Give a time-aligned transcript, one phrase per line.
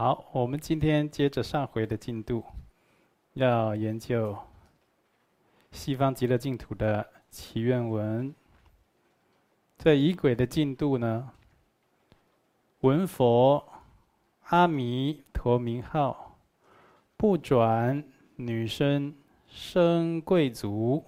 [0.00, 2.42] 好，我们今天接着上回的进度，
[3.34, 4.34] 要研究
[5.72, 8.34] 西方极乐净土的祈愿文。
[9.76, 11.32] 这仪轨的进度呢，
[12.80, 13.62] 闻佛
[14.44, 16.38] 阿弥陀名号，
[17.18, 18.02] 不转
[18.36, 19.14] 女身
[19.48, 21.04] 生贵族，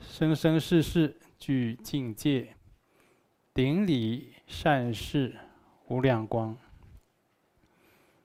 [0.00, 2.54] 生生世世具境界，
[3.54, 5.34] 顶礼善事
[5.86, 6.54] 无量光。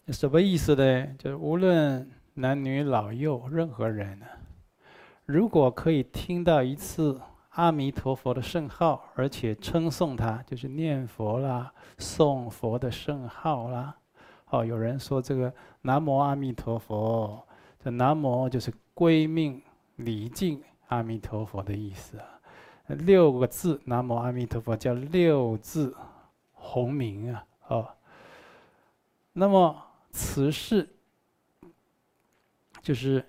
[0.07, 1.07] 什么意思呢？
[1.17, 4.25] 就是无论男女老幼，任何人呢，
[5.25, 7.21] 如果可以听到一次
[7.51, 13.95] 阿弥陀佛的圣号，而且称颂他，就是念佛啦、诵佛的圣号啦。
[14.49, 15.53] 哦，有人说这个
[15.83, 17.41] 南无阿弥陀佛，
[17.79, 19.61] 这南无就是归命
[19.95, 22.25] 礼敬阿弥陀佛的意思啊。
[22.87, 25.95] 六个字南无阿弥陀佛叫六字
[26.51, 27.45] 洪名啊。
[27.69, 27.87] 哦，
[29.31, 29.73] 那么。
[30.13, 30.87] 此事
[32.83, 33.25] 就是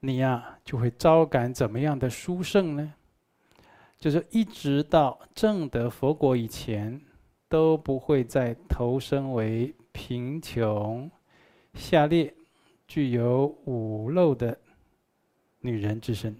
[0.00, 2.94] 你呀、就会招感怎么样的殊胜呢？
[3.96, 7.00] 就是一直到正得佛果以前，
[7.48, 11.10] 都不会再投生为贫穷、
[11.74, 12.34] 下劣、
[12.88, 14.58] 具有五漏的
[15.60, 16.34] 女人之身。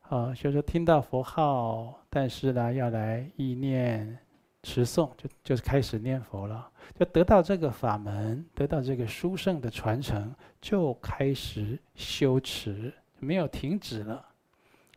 [0.00, 4.18] 好，所以说听到佛号，但是呢，要来意念。
[4.62, 14.24] 持诵就就是开始念佛了，就得到这个法门，得到这个殊胜的传承，就开始修持，没有停止了。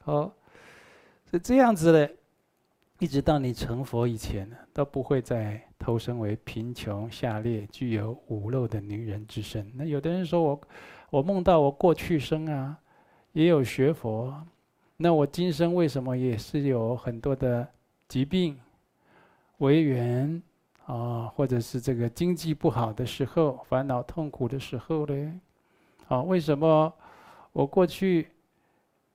[0.04, 0.32] 哦，
[1.32, 2.12] 是这样子的，
[3.00, 9.72] 一直到你成佛以前呢，都不会再投生为贫穷、下劣、具有五漏的女人之身。
[9.74, 10.62] 那有的人说我，
[11.10, 12.78] 我梦到我过去生啊，
[13.32, 14.32] 也有学佛，
[14.98, 17.68] 那我今生为什么也是有很多的
[18.08, 18.56] 疾病？
[19.58, 20.42] 为缘
[20.86, 25.42] 啊，或者是这个经济不好的时候，烦恼痛苦的时候呢？
[26.08, 26.94] 啊，为什么
[27.52, 28.28] 我过去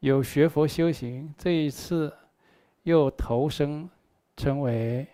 [0.00, 2.12] 有学佛修行，这一次
[2.84, 3.88] 又投生
[4.36, 5.06] 成为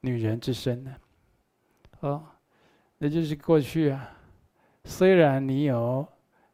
[0.00, 0.96] 女人之身呢？
[2.00, 2.34] 啊，
[2.98, 4.10] 那就是过去啊，
[4.84, 6.06] 虽然你有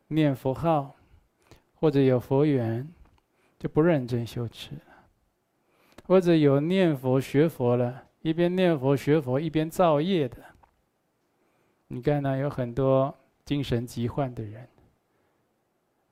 [0.08, 0.94] 念佛号
[1.74, 2.86] 或者有佛缘，
[3.58, 4.72] 就不认真修持。
[6.08, 10.42] 或者有念佛学佛了，一边念佛学佛一边造业的，
[11.88, 12.38] 你看呢？
[12.38, 13.14] 有很多
[13.44, 14.66] 精神疾患的人。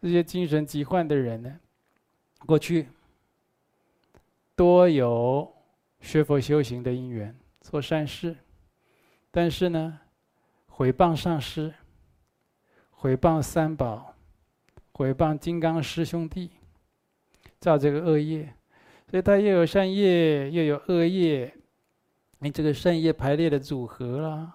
[0.02, 1.58] 这些精神疾患的人呢，
[2.44, 2.88] 过去
[4.54, 5.50] 多有
[6.00, 8.36] 学佛修行的因缘，做善事，
[9.30, 9.98] 但是呢，
[10.66, 11.72] 毁谤上师，
[12.90, 14.14] 毁谤三宝，
[14.92, 16.50] 毁谤金刚师兄弟，
[17.58, 18.52] 造这个恶业。
[19.08, 21.54] 所以他又有善业，又有恶业，
[22.40, 24.52] 你这个善业排列的组合啦。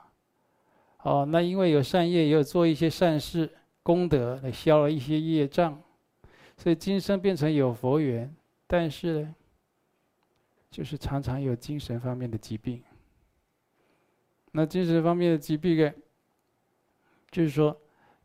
[1.04, 3.50] 哦，那因为有善业，也有做一些善事
[3.82, 5.82] 功德来消了一些业障，
[6.58, 8.36] 所以今生变成有佛缘，
[8.68, 9.36] 但是呢，
[10.70, 12.84] 就是常常有精神方面的疾病。
[14.52, 15.92] 那精神方面的疾病呢，
[17.32, 17.76] 就是说，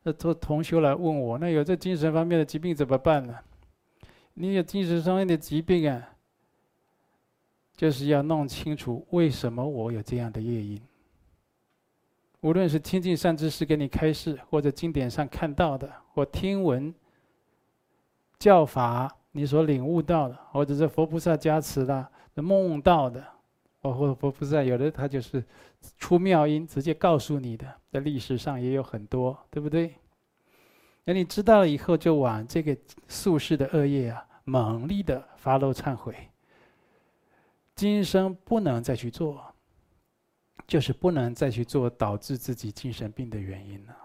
[0.02, 3.38] 那同同修来问我，那有这精神方面的疾病怎么办呢？
[4.34, 6.15] 你有精神上面的疾病啊？
[7.76, 10.80] 就是要弄清楚为什么我有这样的业因。
[12.40, 16.94] 无论是亲近善知识给你开示，或者经典上看到的，或听闻
[18.38, 23.24] 教法你所领悟到的，或者是佛菩萨加持的、梦到的，
[23.82, 25.42] 或或佛菩萨有的他就是
[25.98, 29.94] 出妙音，直接告诉你的，在历史上也有很多，对不对？
[31.04, 32.76] 那你知道了以后，就往这个
[33.08, 36.14] 宿世的恶业啊，猛力的发露忏悔。
[37.76, 39.54] 今生不能再去做，
[40.66, 43.96] 就是不能再去做导致自己精神病的原因了。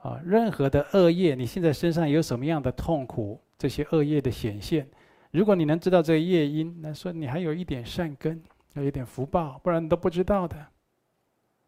[0.00, 4.88] 啊，任何的恶业，你现在身上有什么样的痛苦，这些恶业的显现，
[5.30, 8.42] 如果你能知道这个业因，那说你还有一点善根，
[8.74, 10.56] 还有一点福报，不然你都不知道的。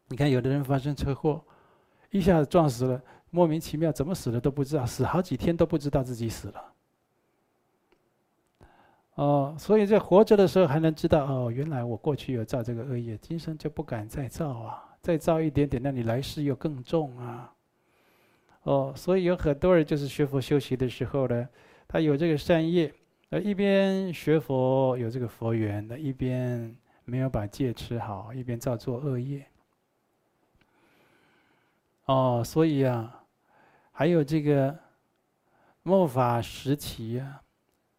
[0.09, 1.45] 你看，有的人发生车祸，
[2.09, 6.72] 一下子撞死了，莫名其妙，怎么死的都不知道，死好几天都不知道自己死了。
[9.15, 17.53] 哦，所以在活着的时候还能知道哦，原来我过去有造这个恶业，今生就不敢再造啊，再造一点点，那你来世又更重啊。
[18.63, 21.47] 哦，所以有很多人就是学佛修习的时候呢，
[21.87, 22.91] 他有这个善业，
[23.29, 26.75] 呃，一边学佛有这个佛缘的，一边
[27.05, 29.45] 没有把戒持好，一边造作恶业。
[32.07, 33.25] 哦，所以啊，
[33.91, 34.75] 还有这个
[35.83, 37.42] 末法时期啊。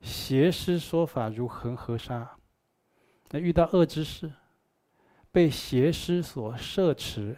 [0.03, 2.29] 邪师说法如恒河沙，
[3.31, 4.29] 那遇到恶知识，
[5.31, 7.37] 被邪师所摄持。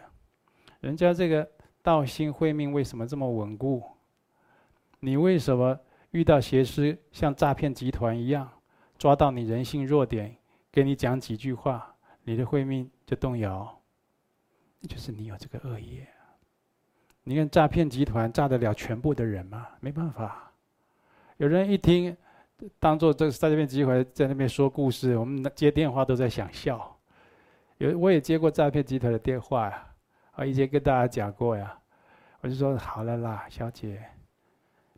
[0.80, 1.48] 人家这个
[1.80, 3.82] 道心慧命为什么这么稳固？
[4.98, 5.78] 你为什么
[6.10, 8.50] 遇到邪师像诈骗集团一样，
[8.98, 10.36] 抓到你人性弱点，
[10.72, 13.80] 给你讲几句话，你的慧命就动摇？
[14.88, 16.06] 就是你有这个恶业。
[17.22, 19.68] 你看诈骗集团诈得了全部的人吗？
[19.80, 20.52] 没办法。
[21.36, 22.16] 有人一听，
[22.78, 26.98] 当做这个诈骗集团在那边说故事，我们接电话都在想笑。
[27.78, 29.86] 有我也接过诈骗集团的电话呀，
[30.32, 31.78] 啊，以前跟大家讲过呀。
[32.40, 34.02] 我就说好了啦，小姐，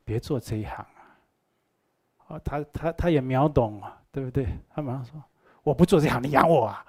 [0.05, 1.17] 别做这一行啊。
[2.27, 4.47] 哦，他他他也秒懂啊，对不对？
[4.69, 5.23] 他马上说，
[5.63, 6.85] 我不做这行，你养我啊。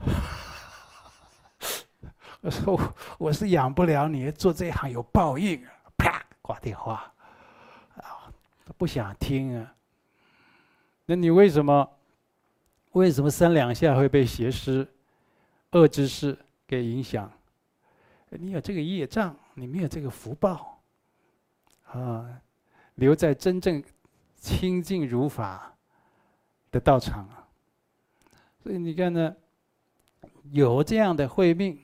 [2.40, 2.80] 我说
[3.18, 5.62] 我是养不了你，做这一行有报应。
[5.98, 7.12] 啪，挂电话。
[8.70, 9.74] 啊，不想听啊。
[11.06, 11.90] 那你为什么？
[12.92, 14.86] 为什么三两下会被邪师、
[15.72, 17.30] 恶知识给影响？
[18.30, 20.80] 你有这个业障，你没有这个福报。
[21.86, 22.40] 啊，
[22.94, 23.82] 留在真正
[24.36, 25.76] 清净如法
[26.70, 27.48] 的道场啊。
[28.62, 29.36] 所以你看呢，
[30.52, 31.78] 有这样的慧命。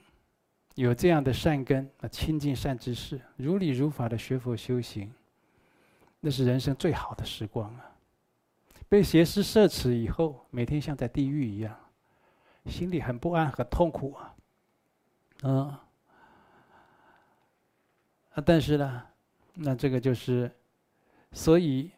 [0.75, 5.11] 有这样的善根啊，亲近善知识，如理如法的学佛修行，
[6.27, 7.89] 那是人生最好的时光啊！
[8.89, 11.73] 被邪师摄持以后，每天像在地狱一样，
[12.65, 14.35] 心里很不安、很痛苦啊！
[15.45, 15.69] 嗯，
[18.33, 19.05] 啊，但是呢，
[19.55, 20.51] 那这个就是，
[21.31, 21.93] 所以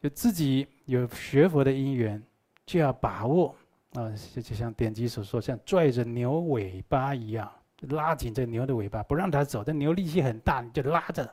[0.00, 2.20] 就自己有学佛的因缘，
[2.66, 3.54] 就要把握
[3.92, 4.10] 啊！
[4.34, 7.48] 就就像典籍所说，像拽着牛尾巴一样。
[7.82, 9.62] 拉紧这牛的尾巴，不让它走。
[9.62, 11.32] 这牛力气很大，你就拉着，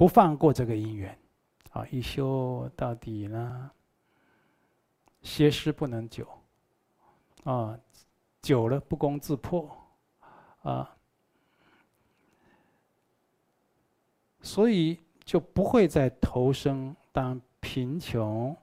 [0.00, 1.14] 不放过这个因缘。
[1.72, 3.70] 啊，一修到底呢，
[5.20, 6.26] 邪师不能久。
[7.44, 7.78] 啊，
[8.40, 9.70] 久了不攻自破。
[10.62, 10.96] 啊，
[14.40, 18.56] 所以就不会再投生当贫穷、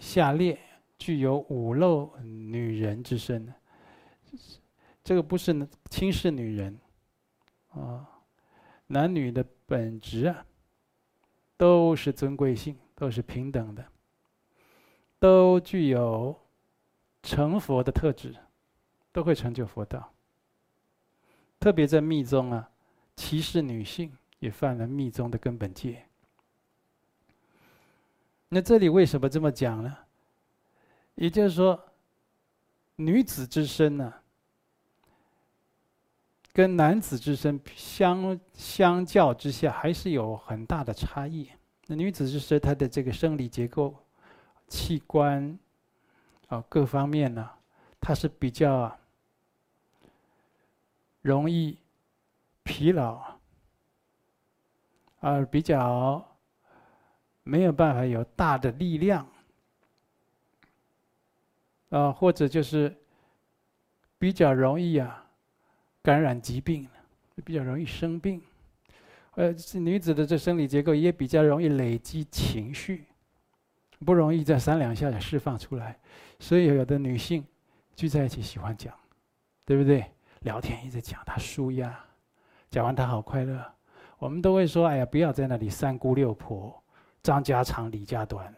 [0.00, 0.58] 下劣、
[0.96, 3.52] 具有五漏女人之身。
[5.02, 6.80] 这个不是轻视女人，
[7.68, 8.08] 啊，
[8.86, 10.46] 男女的本质啊，
[11.56, 13.84] 都是尊贵性，都是平等的，
[15.18, 16.38] 都具有
[17.22, 18.34] 成佛的特质，
[19.12, 20.12] 都会成就佛道。
[21.60, 22.70] 特别在密宗啊，
[23.16, 26.04] 歧视女性也犯了密宗的根本戒。
[28.48, 29.96] 那这里为什么这么讲呢？
[31.14, 31.80] 也就是说，
[32.96, 34.12] 女子之身呢、
[36.54, 41.50] 跟男子之身相相较之下，还是有很大的差异。
[41.88, 43.92] 那女子之身，她的这个生理结构、
[44.68, 45.58] 器官
[46.46, 47.50] 啊各方面呢，
[48.00, 48.96] 它是比较
[51.22, 51.76] 容易
[52.62, 53.20] 疲劳，
[55.18, 56.24] 而比较
[57.42, 59.26] 没有办法有大的力量
[61.90, 62.96] 啊，或者就是
[64.18, 65.22] 比较容易啊。
[66.04, 66.86] 感染疾病，
[67.46, 68.42] 比较容易生病。
[69.36, 73.06] 呃，女子的这生理结构也比较容易累积情绪，
[74.04, 75.98] 不容易在三两下就释放出来。
[76.38, 77.42] 所以有的女性
[77.96, 78.94] 聚在一起喜欢讲，
[79.64, 80.04] 对不对？
[80.40, 81.98] 聊天一直讲她舒压，
[82.70, 83.64] 讲完她好快乐。
[84.18, 86.82] 我们都会说：哎呀，不要在那里三姑六婆，
[87.22, 88.54] 张家长李家短。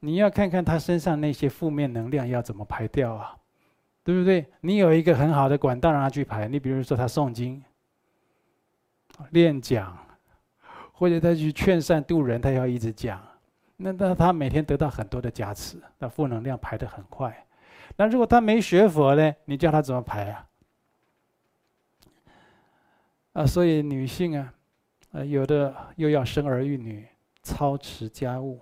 [0.00, 3.34] 你要看看她身上那些负面能量要怎么排掉啊？
[4.08, 4.46] 对不对？
[4.62, 7.62] 你有一个很好的管道让他去排，你比如说他诵经、
[9.32, 9.94] 练讲，
[10.92, 13.22] 或者他去劝善度人，他要一直讲，
[13.76, 17.46] 那那他每天得到很多的加持，那负能量排得很快。
[17.98, 19.34] 那如果他没学佛呢？
[19.44, 20.46] 你叫他怎么排啊？
[23.34, 24.54] 啊，所以女性啊，
[25.12, 27.06] 啊，有的又要生儿育女、
[27.42, 28.58] 操持家务，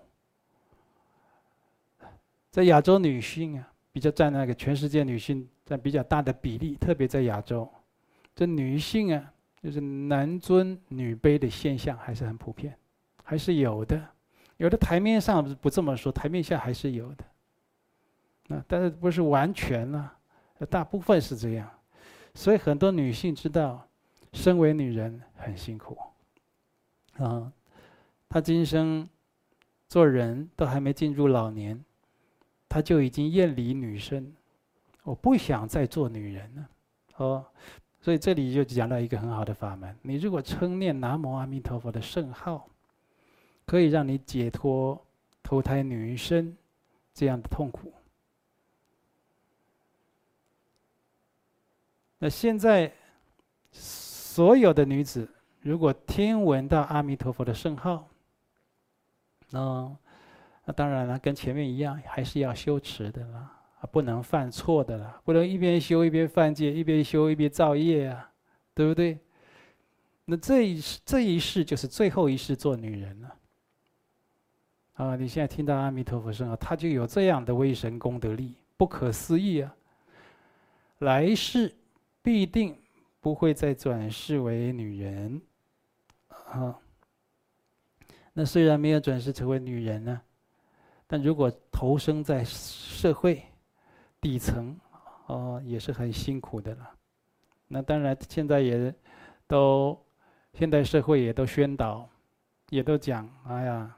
[2.51, 3.75] 在亚洲女性啊。
[3.97, 7.67] 比较占那个全世界女性占比较大的比例，特别在亚洲，
[8.35, 12.77] 这女性啊，就是男尊女卑的现象还是很普遍，
[13.25, 14.07] 还是有的。
[14.59, 18.55] 有的台面上不这么说，台面下还是有的。
[18.55, 20.11] 啊，但是不是完全呢？
[20.69, 21.67] 大部分是这样。
[22.35, 23.89] 所以很多女性知道，
[24.35, 25.97] 身为女人很辛苦。
[27.17, 27.51] 啊，
[28.29, 29.09] 她今生
[29.89, 31.83] 做人都还没进入老年。
[32.69, 34.35] 他就已经厌离女身，
[35.03, 36.69] 我不想再做女人了，
[37.17, 37.47] 哦，
[38.01, 42.69] 所以这里就讲到一个很好的法门：你如果称念南无阿弥陀佛的圣号，
[43.65, 45.01] 可以让你解脱
[45.43, 46.57] 投胎女身
[47.15, 47.93] 这样的痛苦。
[52.19, 52.93] 那现在
[53.73, 55.29] 所有的女子，
[55.61, 58.09] 如果听闻到阿弥陀佛的圣号，
[59.51, 59.97] 那
[60.67, 63.51] 那当然了，跟前面一样，还是要修持的啦，
[63.91, 68.31] 不能犯错的啦，不能一边修一边犯戒，一边修一边造业啊，
[68.75, 69.19] 对不对？
[70.25, 73.37] 那这一世这一世就是最后一世做女人了。
[74.95, 79.77] 啊，你现在听到阿弥陀佛圣号，他就有这样的威神功德力，不可思议啊！
[80.99, 81.73] 来世
[82.23, 82.77] 必定
[83.21, 85.41] 不会再转世为女人，
[86.29, 86.77] 啊。
[88.33, 90.21] 那虽然没有转世成为女人呢，
[91.07, 93.43] 但如果投生在社会
[94.21, 94.79] 底层，
[95.27, 96.91] 哦，也是很辛苦的了。
[97.69, 98.95] 那当然，现在也
[99.47, 99.99] 都
[100.55, 102.09] 现代社会也都宣导，
[102.71, 103.97] 也都讲，哎呀。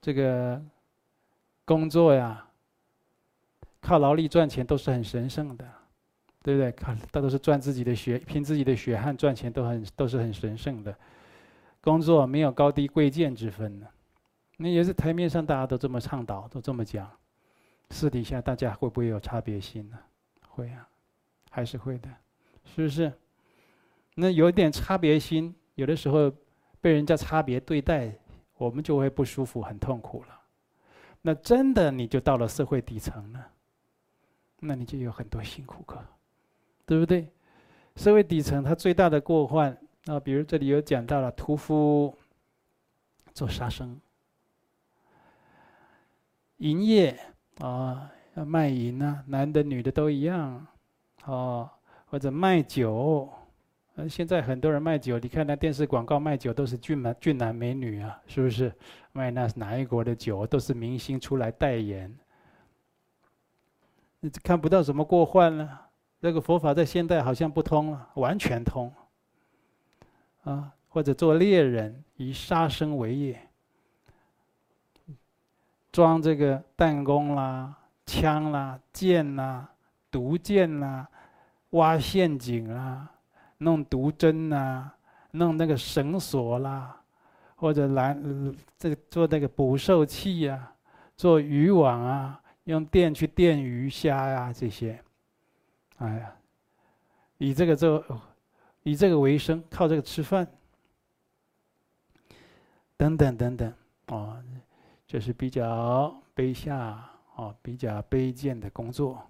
[0.00, 0.62] 这个
[1.64, 2.46] 工作呀，
[3.80, 5.68] 靠劳力赚钱都是很神圣的，
[6.40, 6.70] 对不对？
[6.72, 10.96] 靠，大都是赚自己的血，凭自己的血汗赚钱，都很都是很神圣的。
[11.80, 13.86] 工作没有高低贵贱之分的，
[14.58, 17.10] 那也是台面上大家都这么倡导，都这么讲，
[17.88, 19.98] 私底下大家会不会有差别心呢？
[20.46, 20.86] 会啊，
[21.50, 22.08] 还是会的，
[22.66, 23.10] 是不是？
[24.14, 26.30] 那有点差别心，有的时候
[26.80, 28.12] 被人家差别对待。
[28.58, 30.40] 我们就会不舒服，很痛苦了。
[31.22, 33.52] 那真的你就到了社会底层了，
[34.58, 36.04] 那你就有很多辛苦可，
[36.84, 37.28] 对不对？
[37.94, 39.70] 社会底层他最大的过患
[40.06, 42.12] 啊，比如这里有讲到了屠夫
[43.32, 44.00] 做杀生，
[46.58, 47.18] 营业
[47.58, 50.66] 啊，要卖淫啊，男的女的都一样，
[51.24, 51.68] 哦，
[52.06, 53.28] 或者卖酒。
[54.08, 58.72] 现在很多人卖酒，你看那电视广告卖酒都是俊男俊男美女啊，是不是？
[59.10, 62.16] 卖那哪一国的酒都是明星出来代言，
[64.20, 65.86] 你看不到什么过患了。
[66.20, 68.92] 这个佛法在现代好像不通了，完全通。
[70.44, 73.47] 啊，或者做猎人，以杀生为业，
[75.98, 77.76] 装这个弹弓啦、
[78.06, 79.68] 枪啦、箭啦、
[80.12, 81.08] 毒箭啦、
[81.70, 83.10] 挖陷阱啦。
[83.56, 84.88] 弄毒针呐，
[85.32, 86.96] 弄那个绳索啦，
[87.56, 88.16] 或者来
[88.78, 90.72] 这做那个捕兽器呀，
[91.16, 95.02] 做渔网啊，用电去电鱼虾呀这些，
[95.96, 96.32] 哎呀，
[97.38, 98.04] 以这个做，
[98.84, 100.46] 以这个为生，靠这个吃饭，
[102.96, 103.74] 等等等等，
[104.06, 104.40] 哦，
[105.08, 109.26] 这是比较卑下哦，比较卑贱的工作。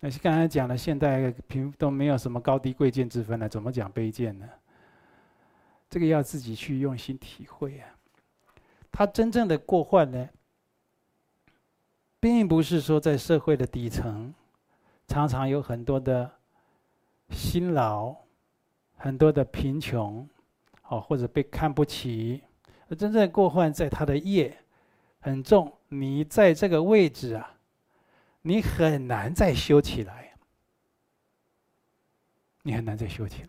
[0.00, 4.46] 那是刚才讲的，现代平都没有什么高低贵贱之分了，怎么讲卑贱呢？
[5.88, 7.88] 这个要自己去用心体会啊。
[8.90, 10.28] 他真正的过患呢，
[12.18, 14.34] 并不是说在社会的底层，
[15.06, 16.28] 常常有很多的
[17.30, 18.12] 辛劳，
[18.96, 20.28] 很多的贫穷，
[20.88, 22.42] 哦，或者被看不起。
[22.88, 24.56] 而真正的过患在他的业
[25.26, 27.54] 很重，你在这个位置啊。
[28.42, 30.36] 你很难再修起来，
[32.62, 33.48] 你很难再修起来，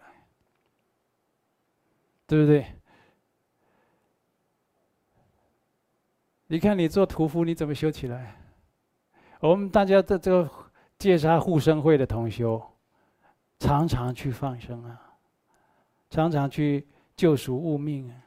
[2.26, 2.66] 对不对？
[6.48, 8.36] 你看你做屠夫，你怎么修起来？
[9.40, 12.60] 我们大家在这个戒杀护生会的同修，
[13.60, 15.16] 常常去放生啊，
[16.10, 18.24] 常常去救赎物命啊。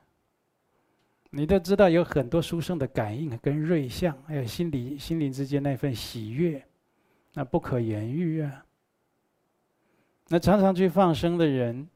[1.30, 6.66] 你都知道有很多书生的感应跟瑞相，还有心里心灵之间那份喜悦，
[7.34, 8.66] 那不可言喻啊。
[10.26, 11.88] 那常常去放生的人，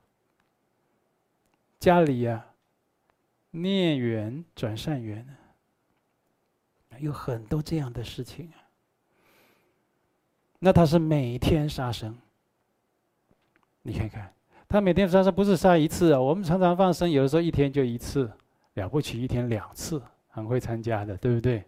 [1.81, 2.55] 家里呀、啊，
[3.51, 5.27] 孽缘转善缘，
[6.99, 8.57] 有很多这样的事情啊。
[10.61, 12.17] 那他是每天杀生，
[13.83, 14.33] 你看看，
[14.69, 18.31] 他每天杀生不是杀一次啊，我们常常放生，有的时候一天就一次。
[18.75, 21.65] 了不起，一天两次，很会参加的，对不对？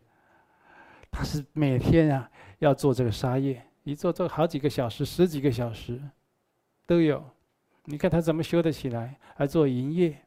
[1.11, 6.01] 他是每天啊要做这个沙业，一做做好几个小时，十几个小时
[6.85, 7.25] 都有。
[7.85, 9.19] 你看他怎么修得起来？
[9.37, 10.21] 还做营业，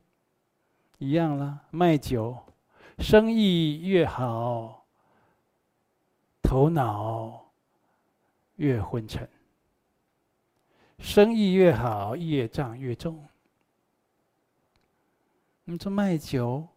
[0.98, 2.38] 一样啦，卖酒，
[2.98, 4.86] 生意越好，
[6.42, 7.52] 头脑
[8.56, 9.28] 越昏沉；
[11.00, 13.24] 生意越好，业障越重。
[15.72, 16.68] 你说卖酒，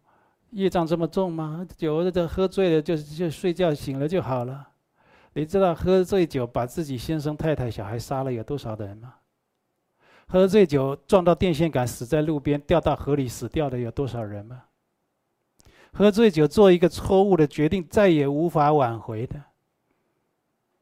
[0.51, 1.65] 业障这么重吗？
[1.75, 4.69] 酒这喝醉了就就睡觉醒了就好了。
[5.33, 9.15] 你知道喝醉酒把自己先生太太小孩杀了有多少人吗？
[10.27, 14.63] 喝醉酒撞到电线杆死在路边，掉到河里死掉的有多少人吗？
[15.91, 19.41] 喝醉酒做一个错误的决定再也无法挽回的，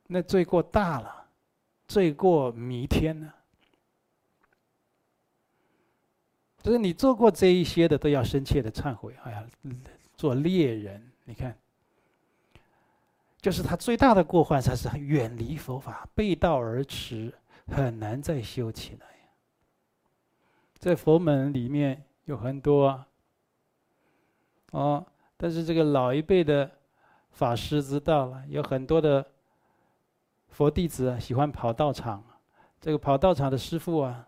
[0.08, 1.28] 那罪过大了，
[1.88, 3.32] 罪过弥天呢。
[6.62, 9.16] 就是你做过这一些的，都要深切的忏悔。
[9.24, 9.44] 哎呀，
[10.16, 11.58] 做猎人，你看，
[13.42, 17.34] 就是他最大的过患，他是远离佛法，背道而驰，
[17.68, 19.08] 很难再修起来。
[20.78, 23.08] 在佛门里面有很多啊，
[24.72, 25.06] 哦，
[25.38, 26.70] 但是这个老一辈的
[27.32, 29.26] 法师知道了，有很多的
[30.50, 32.24] 佛弟子啊，喜欢跑道场，
[32.80, 34.28] 这个跑道场的师傅啊，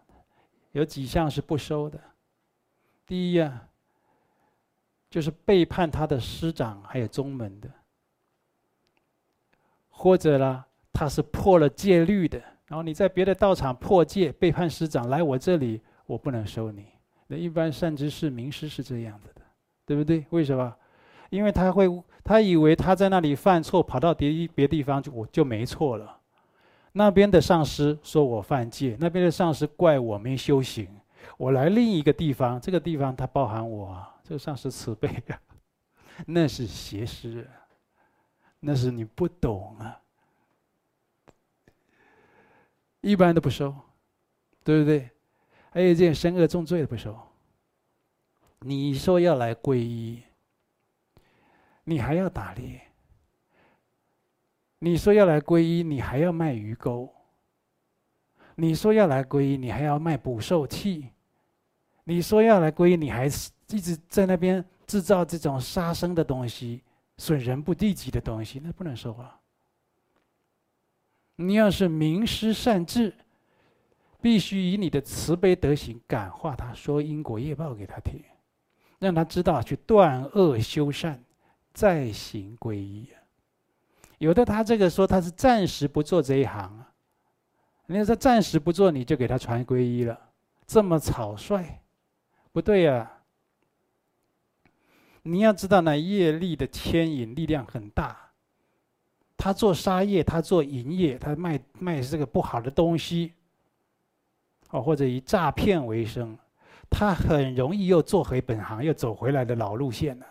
[0.71, 1.99] 有几项是不收的。
[3.05, 3.67] 第一呀，
[5.09, 7.69] 就是背叛他的师长还有宗门的，
[9.89, 16.87] 或者啦，他是破了戒律的，然后你在别的道场破戒背叛师长，来我这里我不能收你。
[17.27, 19.41] 那一般善知识名师是这样子的，
[19.85, 20.25] 对不对？
[20.29, 20.73] 为什么？
[21.29, 21.87] 因为他会，
[22.23, 26.19] 他以为他在那里犯错，跑到别别地方就我就没错了。
[26.91, 30.87] 那边的上师说我犯戒，那边的上师怪我没修行。
[31.37, 35.41] 我来另一个地方，这个地方它包含我，这个上师慈悲啊，
[36.27, 37.49] 那是邪师，
[38.59, 40.01] 那是你不懂啊，
[43.01, 43.75] 一般都不收，
[44.63, 45.09] 对不对？
[45.71, 47.17] 还有这件身恶重罪的不收。
[48.59, 50.23] 你说要来皈依，
[51.83, 52.79] 你还要打猎；
[54.79, 57.11] 你说要来皈依，你还要卖鱼钩；
[58.55, 61.09] 你说要来皈依，你还要卖捕兽器。
[62.05, 66.81] 你说要来皈依，你还是一直在那边制造这种杀生的东西、
[67.17, 69.39] 损人不利己的东西，那不能说话。
[71.37, 73.13] 你要是明师善智，
[74.21, 78.21] 必须以你的慈悲德行感化他，说因果业报给他听，
[78.99, 81.23] 让他知道去断恶修善，
[81.73, 83.09] 再行皈依。
[84.19, 86.91] 有的他这个说他是暂时不做这一行啊，
[87.87, 90.19] 你要说暂时不做，你就给他传皈依了，
[90.67, 91.79] 这么草率。
[92.53, 93.19] 不对呀、啊！
[95.23, 98.15] 你要知道，呢业力的牵引力量很大。
[99.35, 103.33] 他做杀业，他做淫业，他卖卖这个不好的东西，
[104.69, 106.37] 哦，或者以诈骗为生，
[106.89, 110.25] 他很容易又做回本行，又走回来的老路线了。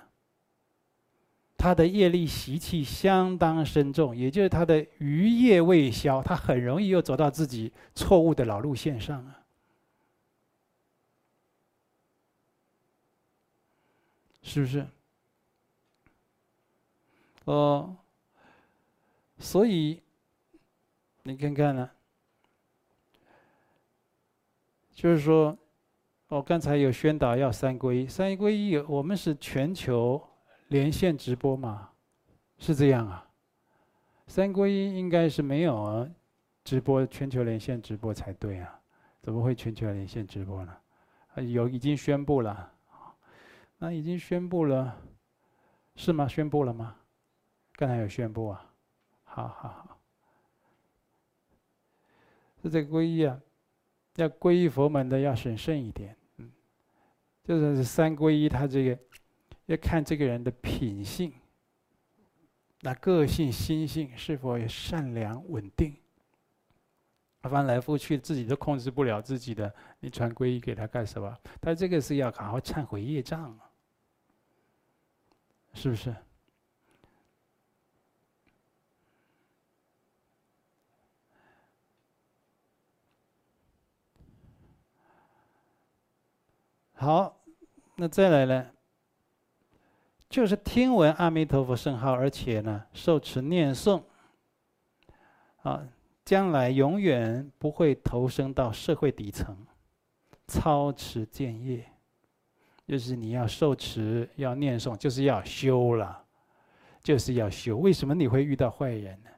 [1.58, 9.41] 他的业力习气相当深重，也就是他的余业未消，他很容易又走到自己错误的老路线上啊。
[14.42, 14.86] 是不是？
[17.44, 17.96] 哦，
[19.38, 20.02] 所以
[21.22, 21.90] 你看看呢，
[24.92, 25.56] 就是说，
[26.28, 30.22] 我刚才有宣导要三归一，三归一有我们是全球
[30.68, 31.90] 连线直播嘛，
[32.58, 33.28] 是这样啊？
[34.26, 36.08] 三归一应该是没有
[36.64, 38.80] 直播，全球连线直播才对啊？
[39.20, 40.76] 怎么会全球连线直播呢？
[41.42, 42.71] 有已经宣布了。
[43.82, 44.96] 那已经宣布了，
[45.96, 46.28] 是吗？
[46.28, 46.94] 宣布了吗？
[47.72, 48.72] 刚才有宣布啊，
[49.24, 49.98] 好好好。
[52.62, 53.40] 这这个皈依啊，
[54.14, 56.52] 要皈依佛门的要审慎一点，嗯，
[57.42, 58.96] 就是三皈依，他这个
[59.66, 61.32] 要看这个人的品性，
[62.82, 65.96] 那个性心性是否也善良稳定。
[67.40, 71.36] 翻来覆去自己都控制不了自己的，你传皈依给他干什么？
[71.60, 73.70] 他这个是要好好忏悔业障啊。
[75.74, 76.14] 是不是？
[86.94, 87.42] 好，
[87.96, 88.70] 那再来呢？
[90.28, 94.04] 就是听闻阿弥陀佛圣号，而且呢，受持念诵，
[95.62, 95.86] 啊，
[96.24, 99.66] 将来永远不会投生到社会底层，
[100.46, 101.91] 操持建业。
[102.86, 106.22] 就是你要受持，要念诵，就是要修了，
[107.02, 107.76] 就是要修。
[107.78, 109.30] 为什么你会遇到坏人呢？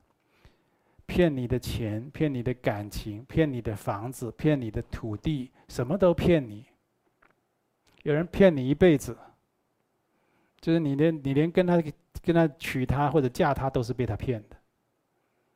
[1.06, 6.64] 骗你的钱，骗你的感情，骗你的房子，骗你的土地，什么都骗你。
[8.02, 9.16] 有人骗你一辈子，
[10.60, 11.82] 就是你连你连跟他
[12.22, 14.56] 跟他娶她或者嫁他都是被他骗的。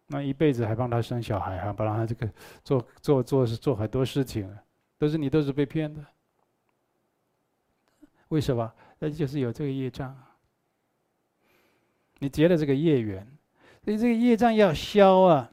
[0.07, 2.31] 那一辈子还帮他生小孩，还帮他这个
[2.63, 4.55] 做做做做很多事情，
[4.99, 6.05] 都是你都是被骗的。
[8.29, 8.73] 为什么？
[8.99, 10.17] 那就是有这个业障，
[12.19, 13.27] 你结了这个业缘，
[13.85, 15.51] 所以这个业障要消啊！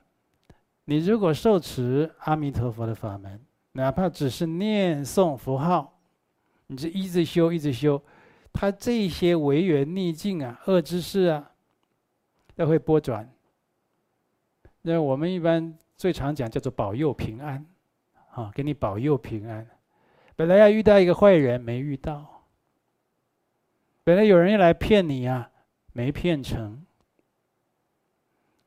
[0.86, 3.40] 你如果受持阿弥陀佛的法门，
[3.74, 6.00] 哪怕只是念诵佛号，
[6.68, 8.02] 你就一直修，一直修，
[8.52, 11.52] 他这些违缘逆境啊、恶知识啊，
[12.56, 13.32] 都会波转。
[14.82, 17.66] 那我们一般最常讲叫做保佑平安，
[18.32, 19.68] 啊，给你保佑平安。
[20.36, 22.35] 本来要遇到一个坏人，没遇到；
[24.06, 25.50] 本来有人要来骗你啊，
[25.92, 26.86] 没骗成。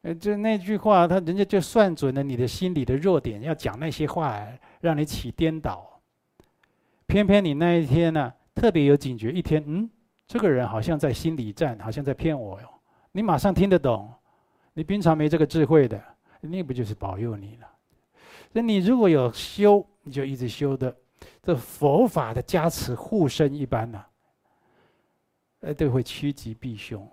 [0.02, 4.44] 呃，就那句话，他人家就算准了你的心里的弱点，要讲那些话，
[4.80, 6.00] 让你起颠倒。
[7.06, 9.88] 偏偏你那一天呢、特别有警觉，一天，嗯，
[10.26, 12.68] 这个人好像在心理战，好像在骗我哟。
[13.12, 14.12] 你马上听得懂，
[14.74, 16.02] 你平常没这个智慧的，
[16.40, 17.68] 那不就是保佑你了？
[18.50, 20.96] 那你如果有修，你就一直修的，
[21.40, 24.04] 这佛法的加持护身一般呢、
[25.60, 27.08] 呃，都会趋吉避凶。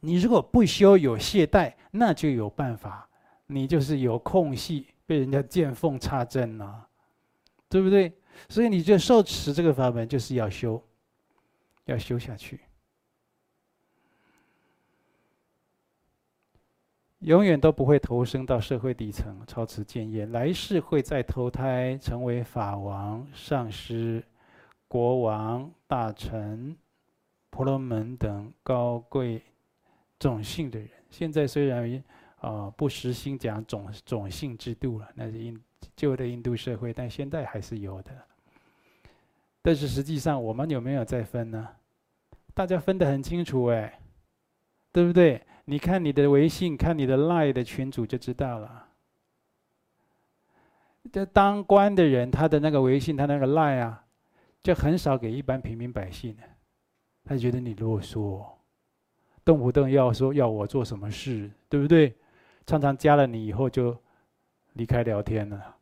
[0.00, 3.08] 你如果不修有懈怠，那就有办法，
[3.46, 6.88] 你就是有空隙被人家见缝插针了，
[7.68, 8.12] 对不对？
[8.48, 10.82] 所以你就受持这个法门，就是要修，
[11.86, 12.60] 要修下去，
[17.20, 24.22] 永远都不会投生到社会底层，超持贱业，来世会再投胎成为法王、上师、
[24.86, 26.76] 国王、大臣、
[27.56, 29.40] 婆罗门等高贵。
[30.18, 31.90] 种姓的人，现在虽然
[32.36, 35.58] 啊、呃、不实行讲种种姓制度了，那是印
[35.94, 38.12] 旧的印度社会，但现在还是有的。
[39.60, 41.68] 但是实际上，我们有没有在分呢？
[42.54, 44.00] 大家分得很清楚哎，
[44.90, 45.42] 对不对？
[45.66, 48.88] 你看你的微信，看你的 Line 的群主就知道了。
[51.12, 54.06] 这当官的人，他的那个微信，他那个 Line 啊，
[54.62, 56.42] 就很少给一般平民百姓的，
[57.26, 58.42] 他觉得你啰嗦。
[59.44, 62.16] 动不动要说要我做什么事，对不对？
[62.66, 63.96] 常常加了你以后就
[64.72, 65.76] 离开聊天了。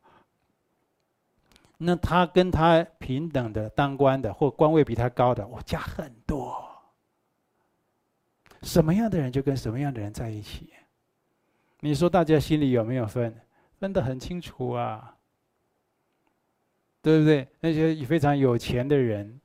[1.77, 6.63] 那他跟他平等的当官的或官位比他高的，我加很多。
[8.61, 10.73] 什么样的人就跟什么样的人在一起。
[11.79, 13.35] 你说大家心里有没有分？
[13.79, 15.17] 分得很清楚啊，
[17.01, 17.47] 对不对？
[17.59, 19.41] 那些非常有钱的人，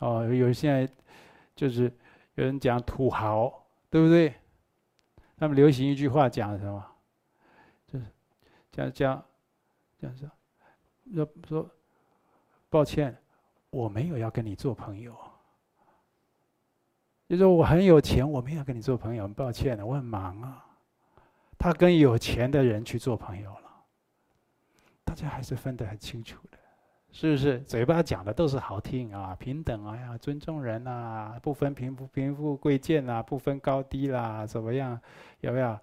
[0.00, 0.92] 哦，有现在
[1.54, 1.90] 就是。
[2.36, 3.52] 有人讲土豪，
[3.90, 4.32] 对不对？
[5.36, 6.82] 他们流行一句话讲什么？
[7.86, 8.06] 就是
[8.72, 9.24] 讲讲
[10.00, 10.30] 讲说，
[11.12, 11.70] 说说
[12.70, 13.14] 抱歉，
[13.68, 15.14] 我没有要跟你做朋友。
[17.28, 20.64] 就说我很有钱，我没有跟你做朋友，很抱歉的，我很忙啊。
[21.58, 23.84] 他跟有钱的人去做朋友了，
[25.04, 26.58] 大家还是分得很清楚的。
[27.12, 29.34] 是不是嘴巴讲的都是好听啊？
[29.34, 34.98] 平等啊，呀，尊重人啊，不分贫富贫富贵贱啊，不分高低啦，怎么样？
[35.40, 35.78] 有没有？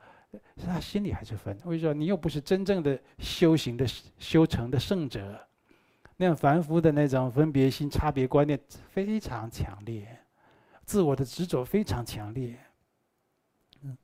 [0.65, 1.57] 他心里还是分？
[1.65, 1.93] 为什么？
[1.93, 3.85] 你又不是真正的修行的
[4.17, 5.37] 修成的圣者，
[6.15, 8.57] 那样凡夫的那种分别心、差别观念
[8.89, 10.07] 非常强烈，
[10.85, 12.57] 自我的执着非常强烈。
[13.81, 13.97] 嗯，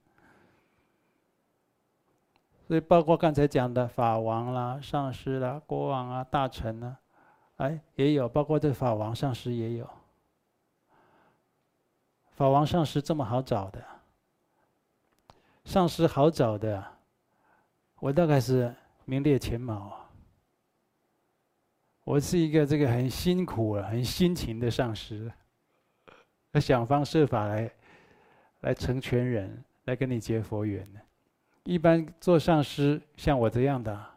[2.67, 6.99] 所以包括刚才讲的法王啦、上师啦、国王啊、大臣啊。
[7.57, 9.89] 哎，也有，包括这法王上师也有。
[12.31, 13.83] 法王上师这么好找的，
[15.65, 16.83] 上师好找的，
[17.99, 18.73] 我大概是
[19.05, 19.99] 名列前茅。
[22.03, 25.31] 我是一个这个很辛苦、很辛勤的上师，
[26.51, 27.71] 要想方设法来
[28.61, 30.99] 来成全人，来跟你结佛缘的。
[31.63, 34.12] 一般做上师，像我这样的。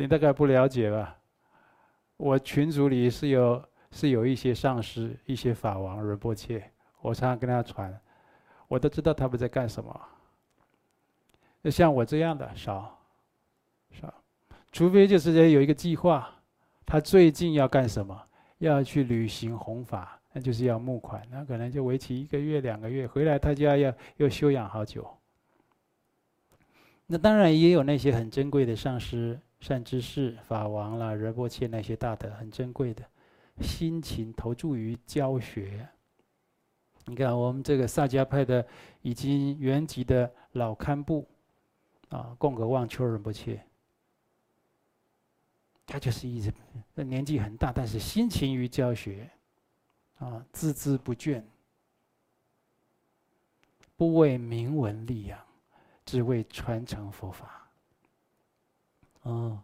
[0.00, 1.16] 你大概不了解吧？
[2.16, 8.00] 我群组里是有是有一些上师、一些法王、仁波切，我常常跟他传，
[8.68, 10.00] 我都知道他们在干什么。
[11.62, 12.96] 那像我这样的少
[13.90, 14.14] 少，
[14.70, 16.30] 除非就是有一个计划，
[16.86, 18.22] 他最近要干什么，
[18.58, 25.04] 要去旅行弘法，那就是要募款，那可能就为期一个月、两个月，回来他就要要要休养好久。
[27.08, 29.36] 那当然也有那些很珍贵的上师。
[29.60, 33.04] 善知识、法王啦、仁波切那些大德很珍贵的，
[33.60, 35.88] 辛勤投注于教学。
[37.06, 38.66] 你看我们这个萨迦派的
[39.02, 41.26] 已经圆寂的老堪布
[42.10, 43.60] 啊，贡格旺秋仁波切，
[45.86, 46.52] 他就是一直
[46.94, 49.30] 年纪很大，但是辛勤于教学，
[50.18, 51.42] 啊，孜孜不倦，
[53.96, 55.38] 不为名闻利养，
[56.04, 57.57] 只为传承佛法。
[59.28, 59.62] 哦，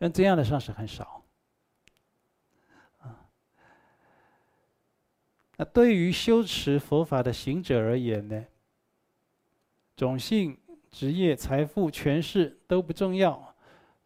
[0.00, 1.22] 像这样的上师很少。
[3.00, 3.28] 啊，
[5.58, 8.44] 那对于修持佛法的行者而言呢，
[9.94, 10.58] 种姓、
[10.90, 13.54] 职业、财富、权势都不重要，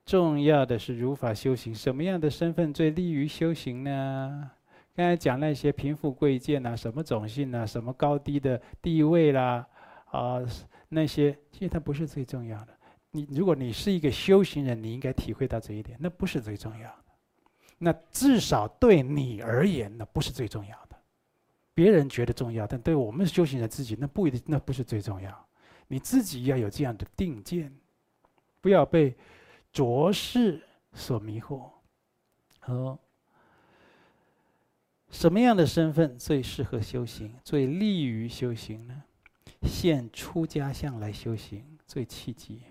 [0.04, 1.72] 重要的是如法修行。
[1.72, 4.50] 什么样的身份最利于修行呢？
[4.96, 9.64] 刚才讲那些贫富贵贱啊，什么种姓啊，什么高低的地位啦，
[10.06, 10.40] 啊，
[10.88, 12.79] 那些其实它不是最重要的。
[13.12, 17.04] 你如果你是一个修行人，你应该体会到这一点，那不是最重要的。
[17.78, 20.96] 那至少对你而言，那不是最重要的。
[21.74, 25.46] 别人觉得重要，但对我们修行人自己，那不一定，那不是最重要。
[25.88, 27.74] 你自己要有这样的定见，
[28.60, 29.16] 不要被
[29.72, 31.70] 浊世所迷惑。
[32.60, 32.98] 和
[35.08, 39.02] 什么样的身份最适合修行，最利于修行呢？
[39.62, 42.62] 现出家相来修行最契机。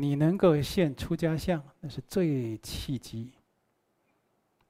[0.00, 3.32] 你能够现出家相，那是最契机、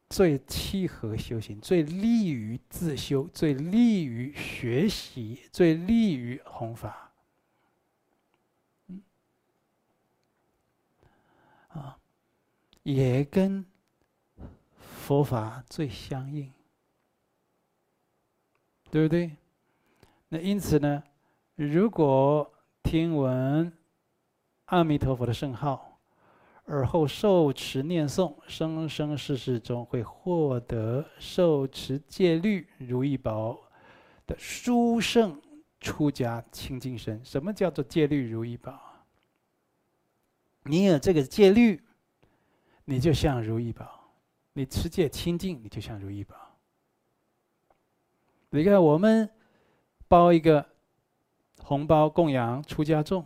[0.09, 7.13] 最契合修行、最利于自修、最利于学习、最利于弘法。
[8.87, 9.03] 嗯，
[11.69, 11.99] 啊，
[12.83, 13.63] 也跟
[14.79, 16.51] 佛法最相应，
[18.91, 19.37] 对不对？
[20.31, 21.03] 那因此呢，
[21.55, 22.51] 如果
[22.83, 23.71] 听闻。
[24.69, 25.99] 阿弥陀佛的圣号，
[26.67, 33.59] 而后受持念诵，生生世世中会获得受持戒律如意宝
[34.27, 35.41] 的殊胜
[35.81, 37.25] 出家清净身。
[37.25, 38.79] 什么叫做戒律如意宝？
[40.65, 41.83] 你有这个戒律，
[42.85, 43.87] 你就像如意宝；
[44.53, 46.37] 你持戒清净，你就像如意宝。
[48.51, 49.31] 你看，我们
[50.09, 50.67] 包一个
[51.63, 53.25] 红包供养出家众。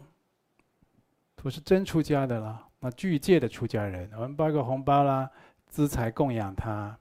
[1.43, 5.29] 不是真出家的了，那具戒的出家人，我们包一个红包啦，
[5.67, 6.97] 资财供养他，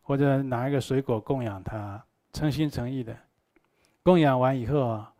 [0.00, 2.02] 或者拿一个水果供养他，
[2.32, 3.14] 诚心诚意的
[4.02, 5.12] 供养完以后啊，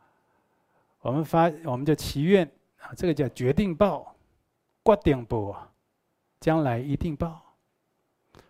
[1.02, 4.16] 我们发我们叫祈愿啊，这个叫决定报，
[4.82, 5.70] 决定报啊，
[6.40, 7.42] 将来一定报，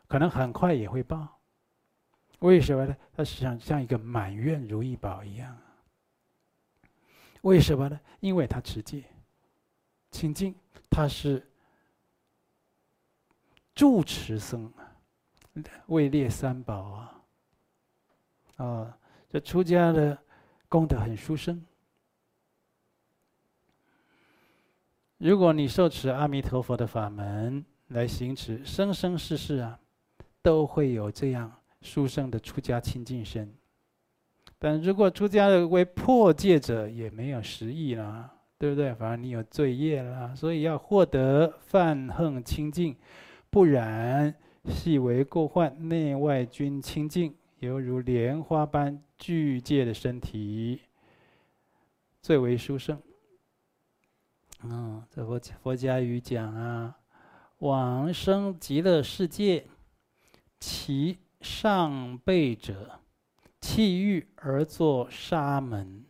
[0.07, 1.41] 可能很快也会报。
[2.39, 2.97] 为什么呢？
[3.17, 5.59] 它实际上像一个满愿如意宝一样。
[7.41, 7.99] 为什么呢？
[8.21, 9.03] 因为他持戒。
[10.13, 10.55] 清净，
[10.89, 11.45] 他是
[13.75, 14.71] 住持僧，
[15.87, 17.23] 位列三宝啊！
[18.57, 18.99] 啊，
[19.31, 20.17] 这出家的
[20.69, 21.65] 功德很殊胜。
[25.17, 29.81] 如果你受持阿弥陀佛的法门来行持，生生世世啊，
[30.43, 33.53] 都会有这样殊胜的出家清净身。
[34.59, 38.31] 但如果出家的为破戒者，也没有实义啦。
[38.63, 38.95] 对不对？
[38.95, 42.97] 反正你有罪业了，所以要获得梵行清净，
[43.51, 44.33] 不然
[44.69, 50.81] 系为过患，内外均清净，犹如莲花般具戒的身体，
[52.21, 52.97] 最为殊胜。
[54.63, 56.97] 嗯，这佛佛家语讲啊，
[57.59, 59.67] 往生极乐世界，
[60.61, 63.01] 其上辈者，
[63.61, 66.05] 弃欲而作沙门。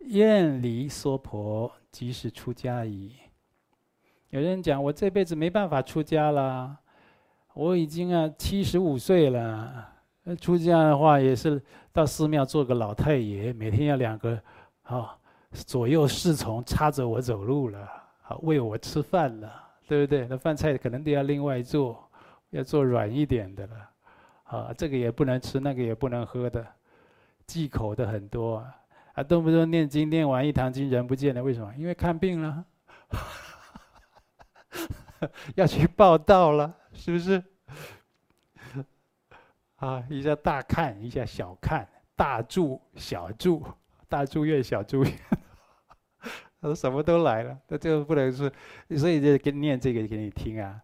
[0.00, 3.12] 厌离娑婆，即是出家矣。
[4.30, 6.76] 有人讲，我这辈子没办法出家了，
[7.54, 9.88] 我已经啊七十五岁了，
[10.40, 11.60] 出家的话也是
[11.92, 14.40] 到寺庙做个老太爷，每天要两个
[14.82, 15.16] 啊、
[15.50, 17.88] 左右侍从插着我走路了，
[18.22, 19.52] 好喂我吃饭了，
[19.86, 20.26] 对不对？
[20.28, 22.08] 那饭菜可能都要另外做，
[22.50, 23.90] 要做软一点的了，
[24.44, 26.64] 啊，这个也不能吃，那个也不能喝的，
[27.46, 28.56] 忌口的很多。
[28.58, 28.76] 啊，
[29.14, 31.74] 啊动不动念经念完一堂经人不见了，为什么？
[31.76, 32.64] 因为看病了，
[35.56, 37.42] 要去报到了，是不是？
[39.76, 43.64] 啊，一下大看，一下小看，大住小住，
[44.08, 45.12] 大住院小住院，
[46.60, 48.50] 他说什么都来了，那就不能说，
[48.96, 50.80] 所以就给念这个给你听啊。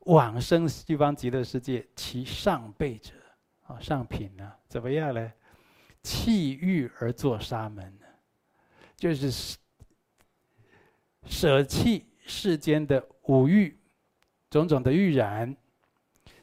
[0.00, 3.12] 往生西方极乐世界，其上辈者，
[3.62, 5.32] 啊，上品呢，怎么样呢？
[6.06, 8.06] 弃欲而作沙门呢，
[8.94, 9.56] 就是
[11.24, 13.76] 舍弃世间的五欲，
[14.48, 15.56] 种种的欲染，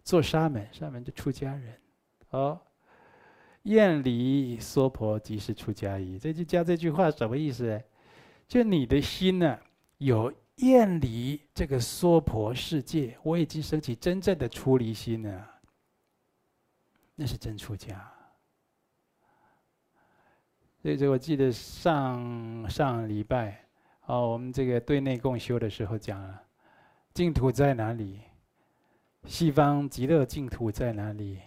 [0.03, 1.79] 做沙门，沙门就出家人。
[2.31, 2.59] 哦，
[3.61, 6.19] 厌离娑婆，即是出家矣。
[6.19, 7.81] 这就加这句话什么意思？
[8.45, 9.57] 就你的心呢，
[9.99, 15.61] 有厌离这个娑婆世界，我已经升起真正的出离心了，
[17.15, 18.11] 那是真出家。
[20.83, 23.57] 所以，这我记得上上礼拜，
[24.05, 26.43] 哦，我们这个对内共修的时候讲了，
[27.13, 28.19] 净土在哪里？
[29.23, 31.39] 西方极乐净土在哪里？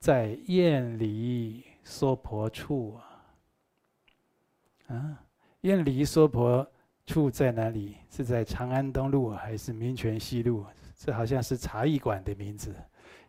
[0.00, 2.96] 在厌离娑婆处
[4.88, 4.96] 啊！
[4.96, 5.22] 啊，
[5.60, 6.68] 厌离娑婆
[7.06, 7.98] 处在哪里？
[8.10, 10.66] 是在长安东路还是民权西路？
[10.96, 12.74] 这好像是茶艺馆的名字。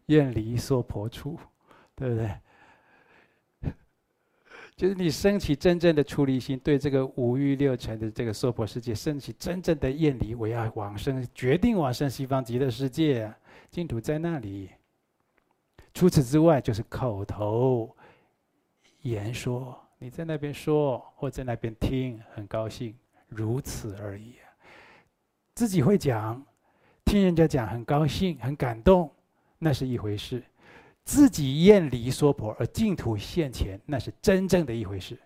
[0.08, 1.38] 厌离娑婆处，
[1.94, 2.36] 对不对？
[4.80, 13.30] 就是你升起真正的出离心，对这个五欲六尘的这个娑婆世界升起真正的厌离，我要往生，决定往生西方极乐世界！
[13.70, 14.70] 净土在那里。
[15.94, 17.94] 除此之外，就是口头
[19.02, 22.96] 言说，你在那边说，或在那边听，很高兴，
[23.28, 24.36] 如此而已。
[25.56, 26.42] 自己会讲，
[27.04, 29.12] 听人家讲很高兴、很感动，
[29.58, 30.42] 那是一回事。
[31.10, 35.20] 自己厌离娑婆而净土现前，那是真正的一回事。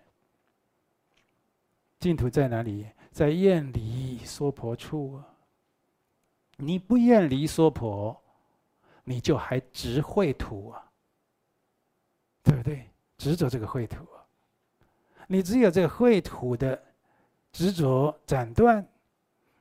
[2.00, 2.86] 净土在哪里？
[3.12, 5.28] 在厌离娑婆处啊！
[6.56, 8.18] 你不厌离娑婆，
[9.04, 10.90] 你就还执秽土啊，
[12.42, 12.88] 对不对？
[13.18, 14.24] 执着这个秽土啊！
[15.26, 16.82] 你只有这个秽土的
[17.52, 18.88] 执着斩断，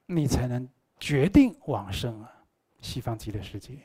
[0.06, 0.66] 你才能
[0.98, 2.34] 决定往生啊，
[2.80, 3.78] 西方极乐世界。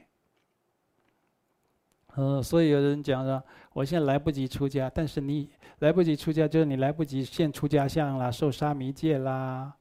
[2.20, 3.40] 嗯，所以有人讲说，
[3.72, 9.72] 我现在来不及出家，但是你来不及出家，就是你来不及现出家相啦，受沙弥戒啦，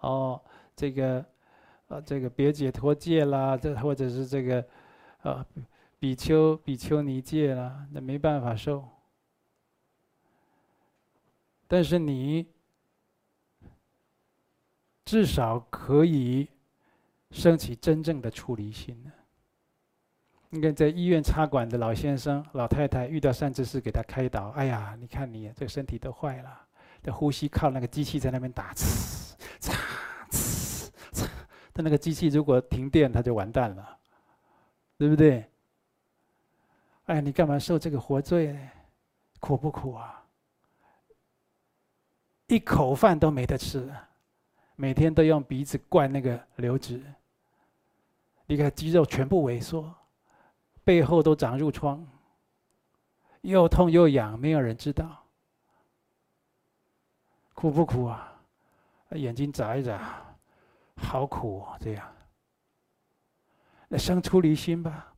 [0.00, 0.40] 哦，
[0.74, 1.24] 这个，
[1.86, 4.66] 呃，这个别解脱戒啦，这或者是这个，
[5.22, 5.46] 呃，
[6.00, 8.84] 比丘比丘尼戒啦，那没办法受。
[11.68, 12.46] 但是你
[15.04, 16.48] 至少可以
[17.30, 19.12] 升起真正的出离心呢。
[20.50, 26.60] 你看，在医院插管的老先生、老太太遇到善知识给他开导，哎呀，你看你这身体都坏了，
[27.02, 29.74] 这呼吸靠那个机器在那边打，呲、嚓、
[30.30, 31.26] 呲、嚓。
[31.72, 33.98] 但那个机器如果停电，他就完蛋了，
[34.96, 35.44] 对不对？
[37.06, 38.56] 哎，你干嘛受这个活罪？
[39.40, 40.24] 苦不苦啊？
[42.46, 43.92] 一口饭都没得吃，
[44.76, 47.02] 每天都用鼻子灌那个流质，
[48.46, 49.92] 你看肌肉全部萎缩。
[50.86, 52.06] 背后都长褥疮，
[53.40, 55.24] 又痛又痒，没有人知道，
[57.54, 58.32] 苦不苦啊？
[59.10, 60.24] 眼睛眨一眨，
[60.94, 61.76] 好苦啊！
[61.80, 62.08] 这样，
[63.88, 65.12] 那生出离心吧，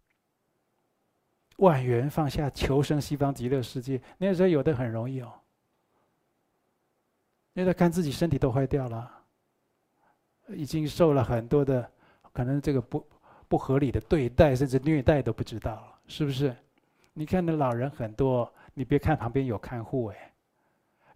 [1.58, 4.00] 万缘放下，求生西方极乐世界。
[4.16, 5.30] 那时候有的很容易哦，
[7.52, 9.22] 因为他看自己身体都坏掉了，
[10.48, 11.92] 已经受了很多的，
[12.32, 13.06] 可能这个不。
[13.48, 16.54] 不合理的对待，甚至虐待都不知道，是不是？
[17.14, 20.32] 你看那老人很多，你别看旁边有看护哎，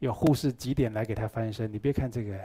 [0.01, 2.37] 有护士几点来给他翻身，你别看这个，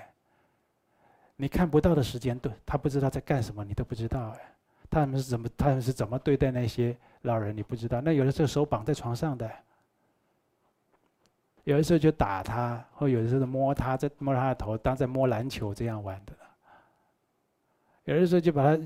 [1.36, 4.54] 你看不到的时间段，他不知道在干什么，你都不知道哎，
[4.89, 8.00] 他们是怎么，他们是怎么对待那些老人，你不知道。
[8.02, 9.50] 那有的时候手绑在床上的，
[11.63, 16.34] 有的时候就打他，或有的时候摸他，在摸他的头，当在摸篮球这样玩的，
[18.04, 18.84] 有的时候就把他。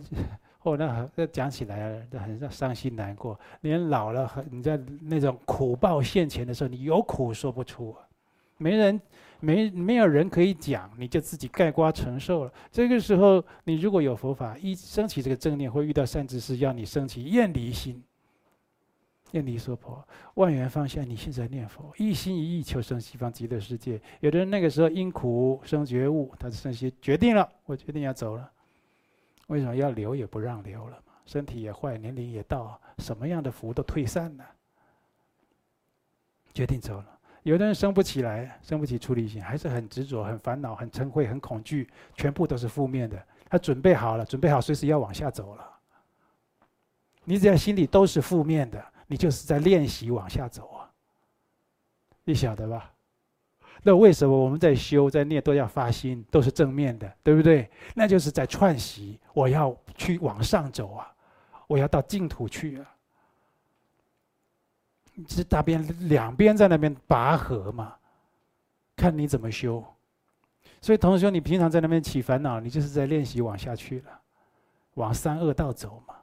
[0.63, 3.39] 哦，那，那讲起来那很伤心难过。
[3.62, 7.95] 连老了，你在那种苦报现前的时候，你有苦说不出，
[8.58, 9.02] 没人，
[9.39, 12.54] 没没有人可以讲，你就自己盖瓜承受了。
[12.71, 18.04] 这个时候，你如果有佛法，一升起这个正念，会遇到善知识，要你升起厌离心，
[19.32, 24.00] 厌离娑婆，万缘放下，你现在念佛，一心一意求生西方极乐世界。
[24.19, 28.47] 有的人那个时候因苦生觉悟，他生起决定了，我决定要走了。
[29.51, 31.11] 为什么要留也不让留了嘛？
[31.25, 34.45] 身体也坏，年龄也到，什么样的福都退散了，
[36.53, 37.19] 决定走了。
[37.43, 43.21] 有的人生不起来，生不起出离心，还是很执着、很烦恼、很嗔恚、很恐惧，全部都是负面的。
[43.49, 45.69] 他准备好了，准备好随时要往下走了。
[47.25, 50.89] 你只要心里都是负面的，你就是在练习往下走啊。
[52.23, 52.93] 你晓得吧？
[53.83, 57.69] 那为什么我们在修、在念都要发心，都是正面的，对不对？
[57.95, 61.11] 那就是在串习，我要去往上走啊，
[61.67, 62.85] 我要到净土去啊。
[65.27, 67.95] 这大边两边在那边拔河嘛，
[68.95, 69.84] 看你怎么修。
[70.79, 74.21] 所以同学，你平常在那边起烦恼，你就是在练习往下去了，
[74.93, 76.15] 往三恶道走嘛。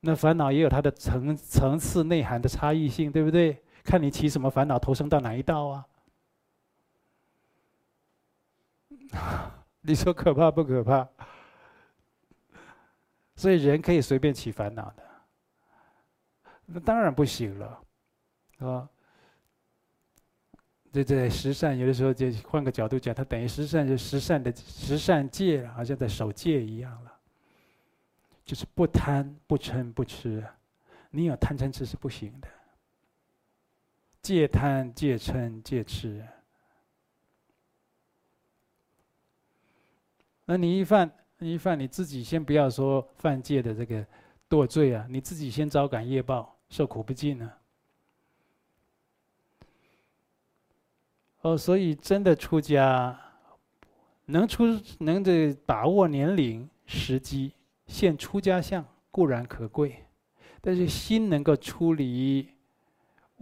[0.00, 3.63] 那烦恼也有它的层层次、内涵的差异性，对不对？
[3.84, 5.86] 看你起什么烦恼，投生到哪一道啊？
[9.82, 11.06] 你说可怕不可怕？
[13.36, 15.02] 所以人可以随便起烦恼的，
[16.64, 17.82] 那当然不行了，
[18.58, 18.88] 啊！
[20.92, 27.12] 这这十善有的时候就换个角度讲，它等于十善就十善的十善戒，好像在守戒一样了，
[28.44, 30.42] 就是不贪不嗔不痴，
[31.10, 32.48] 你有贪嗔痴是不行的。
[34.24, 36.26] 戒贪戒嗔戒痴，
[40.46, 41.10] 那你一犯
[41.40, 44.06] 一犯，你自己先不要说犯戒的这个
[44.48, 47.58] 堕罪啊，你自己先招感业报，受苦不尽啊。
[51.42, 53.20] 哦，所以真的出家，
[54.24, 54.64] 能出
[55.00, 57.52] 能这把握年龄时机，
[57.86, 60.06] 现出家相固然可贵，
[60.62, 62.53] 但是心能够出离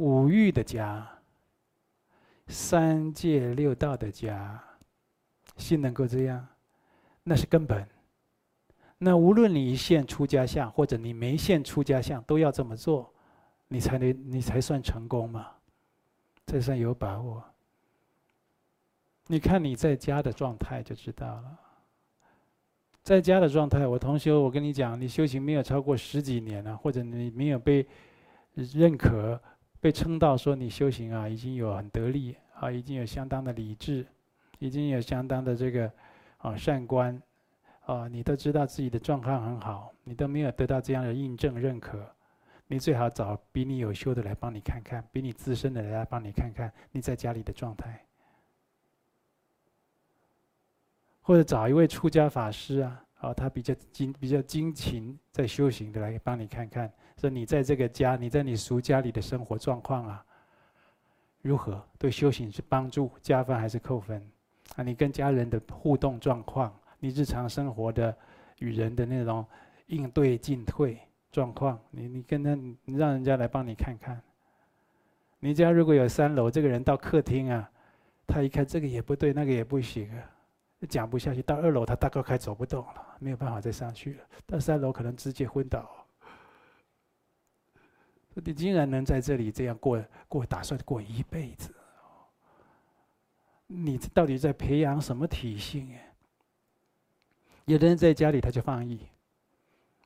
[0.03, 1.09] 五欲的家，
[2.49, 4.61] 三界六道的家，
[5.57, 6.45] 心能够这样，
[7.23, 7.89] 那是根本。
[8.99, 13.15] 那无论你现出家相，或者你没现出家相，都要这么做，
[13.69, 15.47] 你才能你才算成功嘛，
[16.49, 17.41] 才算有把握。
[19.29, 21.59] 你看你在家的状态就知道了。
[23.05, 27.87] 在家的状态，我同学，我跟你讲，你修行没有超过十几年了，或者你没有被
[28.55, 29.41] 认可、
[29.83, 34.07] 被称道说你修行啊，已经有很得力啊，已经有相当的理智，
[34.61, 35.93] 已经有相当的这个
[36.39, 37.21] 啊善观
[37.87, 41.99] 啊，你都知道自己的状况很好，你都没有得到这样的印证认可，
[42.69, 48.07] 你最好找比你有修的来帮你看看，比你资深的来帮你看看你在家里的状态。
[51.23, 60.25] 或者找一位出家法师啊，哦，他比较精、比较精勤在修行的来帮你看看，说你在这个家，你在你俗家里的生活状况啊，
[61.41, 61.83] 如何？
[61.99, 64.21] 对修行是帮助加分还是扣分？
[64.75, 68.17] 啊，你跟家人的互动状况，你日常生活的
[68.59, 69.47] 与人的那种
[69.87, 70.99] 应对进退
[71.31, 74.21] 状况，你你跟他，你让人家来帮你看看。
[75.39, 77.71] 你家如果有三楼，这个人到客厅啊，
[78.27, 80.31] 他一看这个也不对，那个也不行啊。
[80.87, 84.25] 讲不下去，到二楼他大概快走不动了，没有办法再上去了。
[84.47, 86.05] 到三楼可能直接昏倒。
[88.35, 91.73] 你竟然能在这里这样过过，打算过一辈子，
[93.67, 95.95] 你到底在培养什么体性？
[95.95, 96.15] 哎，
[97.67, 99.07] 有的人在家里他就放逸，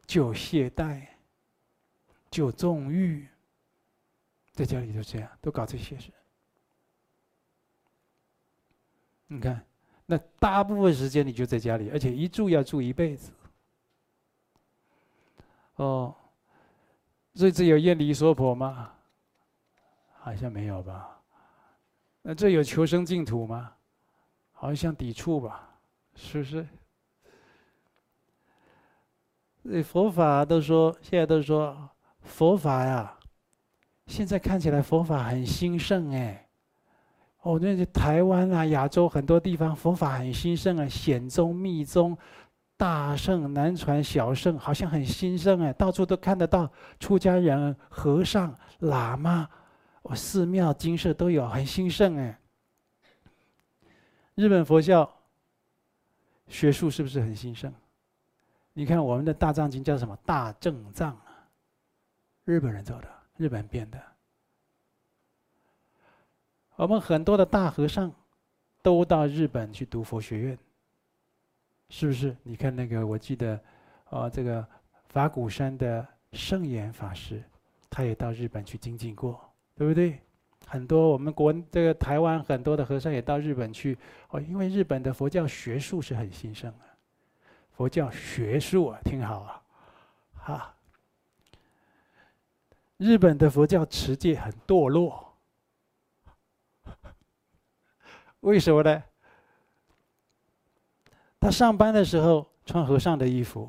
[0.04, 1.06] 就懈怠，
[2.30, 3.26] 就纵欲，
[4.52, 6.10] 在家里就这样，都搞这些事。
[9.28, 9.64] 你看。
[10.06, 13.32] 那大部分时间你就在家里，而且一住要住一辈子。
[15.74, 16.14] 哦，
[17.34, 18.92] 所以这有厌离娑婆吗？
[20.20, 21.20] 好像没有吧。
[22.22, 23.72] 那这有求生净土吗？
[24.52, 25.76] 好像抵触吧，
[26.14, 26.66] 是不是？
[29.62, 31.90] 那佛法都说，现在都说
[32.20, 33.18] 佛法呀，
[34.06, 36.45] 现在看起来佛法很兴盛哎。
[37.46, 42.18] 哦，那是台湾啊，亚洲很多地方佛法很兴盛啊，显宗、密宗、
[42.76, 46.68] 大乘、南传、小乘，好像很兴盛哎，到处都看得到
[46.98, 49.48] 出家人、和尚、喇嘛，
[50.02, 52.36] 哦，寺庙、精舍都有，很兴盛哎。
[54.34, 55.08] 日本佛教
[56.48, 57.72] 学术是不是很兴盛？
[58.72, 60.18] 你看我们的大藏经叫什么？
[60.26, 61.46] 大正藏啊，
[62.44, 64.02] 日本人做的，日本编的。
[66.76, 68.12] 我们很多的大和尚
[68.82, 70.58] 都到日本去读佛学院，
[71.88, 72.36] 是不是？
[72.42, 73.58] 你看那个，我记得，
[74.10, 74.64] 啊，这个
[75.08, 77.42] 法鼓山的圣严法师，
[77.88, 79.40] 他也到日本去精进过，
[79.74, 80.20] 对不对？
[80.66, 83.96] 很多我们国这个台湾很多的和尚也到日本去，
[84.28, 86.84] 哦，因为日本的佛教学术是很兴盛的，
[87.72, 89.62] 佛教学术啊，听好啊，
[90.34, 90.74] 哈，
[92.98, 95.25] 日本的佛教持戒很堕落。
[98.46, 99.02] 为什么呢？
[101.40, 103.68] 他上班的时候穿和尚的衣服，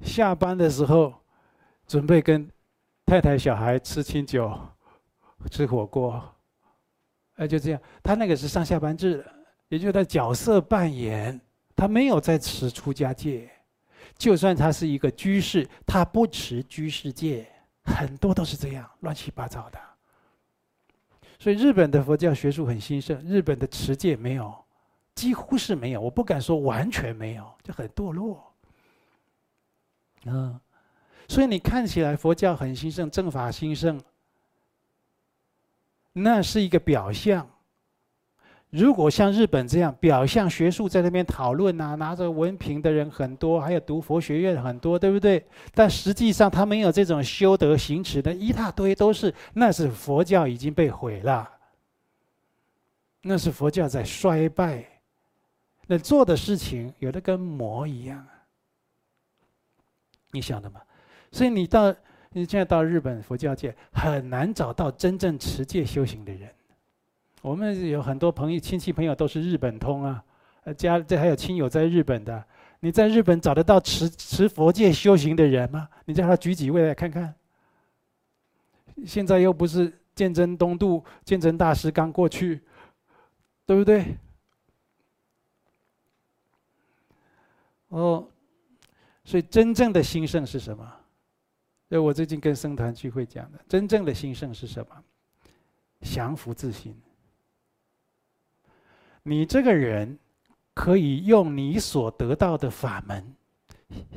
[0.00, 1.12] 下班的时候
[1.88, 2.48] 准备跟
[3.04, 4.56] 太太、小孩吃清酒、
[5.50, 6.22] 吃火锅，
[7.34, 7.82] 哎，就这样。
[8.00, 9.32] 他那个是上下班制的，
[9.70, 11.40] 也就是他角色扮演，
[11.74, 13.50] 他没有在持出家戒。
[14.16, 17.50] 就算他是一个居士，他不持居士戒，
[17.82, 19.80] 很多都是这样乱七八糟的。
[21.40, 24.54] 所以日本的佛教学术很兴盛，日本的持戒没有，
[25.14, 28.52] 几乎是没有，我不敢说完全没有，就很堕落。
[30.26, 30.60] 嗯，
[31.26, 33.98] 所以你看起来佛教很兴盛，正法兴盛，
[36.12, 37.48] 那是一个表象。
[38.70, 45.44] 如果像日本这样表象学术在那边讨论啊，拿着文凭的人很多，还有读佛学院很多，对不对？
[45.74, 51.50] 但实际上他没有这种修德行持的一大堆，都是那是佛教已经被毁了，
[53.22, 54.84] 那是佛教在衰败，
[55.88, 58.46] 那做的事情有的跟魔一样啊，
[60.30, 60.80] 你晓得吗？
[61.32, 61.92] 所以你到
[62.30, 66.39] 你现在到日本佛教界很难找到真正持戒修行的人。
[67.42, 70.22] 我们有很多朋友、亲戚朋友都是日本通啊，
[70.64, 72.44] 呃，家这还有亲友在日本的。
[72.80, 75.88] 你在日本找得到持持佛戒修行的人吗？
[76.06, 77.34] 你叫他举几位来看看。
[79.06, 82.60] 现在又不是鉴真东渡，鉴真大师刚过去，
[83.66, 84.16] 对不对？
[87.88, 88.26] 哦，
[89.24, 90.86] 所以真正的兴盛是什么？
[91.88, 95.04] 所以我最近跟僧团聚会讲的，真正的兴盛是什么？
[96.00, 96.94] 降伏自心。
[99.22, 100.18] 你这个人
[100.74, 103.34] 可以用你所得到的法门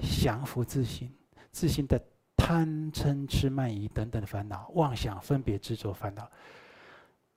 [0.01, 1.11] 降服自心，
[1.51, 2.01] 自心的
[2.37, 6.29] 贪嗔痴慢疑等等的烦恼、妄想、分别、执着烦恼。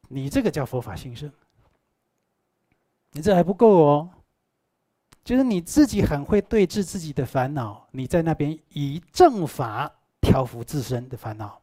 [0.08, 1.30] 你这个叫佛法兴盛。
[3.12, 4.10] 你这还不够哦。
[5.24, 11.60] 就是你自己很会对治自己的烦恼，你在那边以正法调伏自身的烦恼，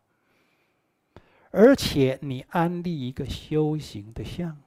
[1.49, 4.57] 而且你安立一个修行的相，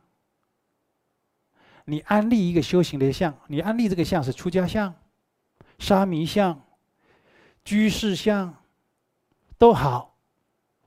[1.86, 4.92] 你安立一个修行的相，你安立这个相是出家相、
[5.78, 6.60] 沙弥相、
[7.64, 8.52] 居士相，
[9.56, 10.16] 都好，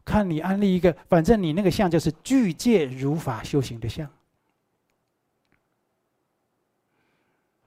[0.03, 4.09] 看你安立一个，反正你那个相就是具戒如法修行的相。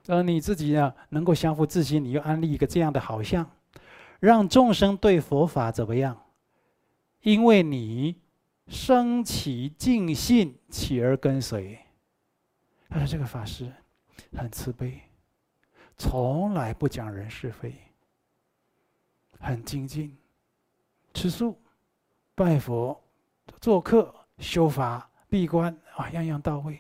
[0.09, 3.51] 而你自己呢，能够相互自心，你又安立一个这样的好相，
[4.21, 6.23] 让众生对佛法怎么样？
[7.23, 8.17] 因为你
[8.67, 11.79] 生起敬信，起而跟随。
[12.93, 13.73] 他说：“这个法师
[14.37, 15.01] 很慈悲，
[15.97, 17.75] 从来不讲人是非，
[19.41, 20.15] 很精进，
[21.15, 21.59] 吃素、
[22.35, 23.03] 拜佛、
[23.63, 26.79] 做客、修法、闭关啊，样样到位，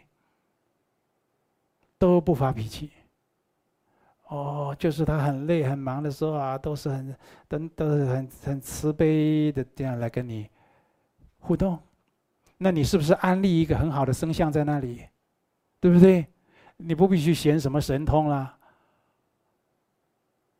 [1.96, 2.92] 都不发脾气。”
[4.28, 7.16] 哦，就是他很累很忙的时候啊，都是很
[7.48, 10.48] 都都是很很慈悲的这样来跟你
[11.38, 11.78] 互动。
[12.58, 15.06] 那你是不是安利一个很好的声相在那里，
[15.82, 16.24] 对不对？
[16.76, 18.56] 你不必去显什么神通啦。